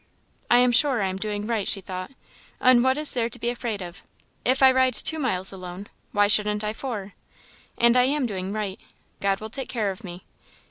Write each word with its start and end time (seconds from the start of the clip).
"I 0.49 0.57
am 0.57 0.71
sure 0.71 1.03
I 1.03 1.09
am 1.09 1.17
doing 1.17 1.45
right," 1.45 1.67
she 1.69 1.79
thought; 1.79 2.09
"and 2.59 2.83
what 2.83 2.97
is 2.97 3.13
there 3.13 3.29
to 3.29 3.37
be 3.37 3.49
afraid 3.49 3.83
of? 3.83 4.01
If 4.43 4.63
I 4.63 4.71
ride 4.71 4.95
two 4.95 5.19
miles 5.19 5.53
alone, 5.53 5.89
why 6.11 6.25
shouldn't 6.27 6.63
I 6.63 6.73
four? 6.73 7.13
And 7.77 7.95
I 7.95 8.05
am 8.05 8.25
doing 8.25 8.51
right 8.51 8.79
God 9.19 9.39
will 9.41 9.51
take 9.51 9.69
care 9.69 9.91
of 9.91 10.03
me." 10.03 10.23